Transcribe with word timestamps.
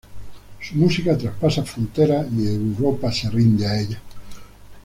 Su 0.59 0.73
música 0.77 1.15
traspasa 1.15 1.61
fronteras 1.63 2.25
y 2.35 2.47
Europa 2.47 3.11
se 3.11 3.29
rinde 3.29 3.67
a 3.67 3.79
ella. 3.79 4.01